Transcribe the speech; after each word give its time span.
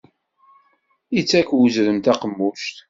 Ittak 1.19 1.49
uzrem 1.59 1.97
taqemmuct. 2.05 2.75